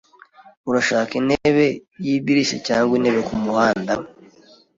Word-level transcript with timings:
Urashaka 0.69 1.11
intebe 1.21 1.65
yidirishya 2.05 2.57
cyangwa 2.67 2.91
intebe 2.95 3.21
kumuhanda? 3.29 3.93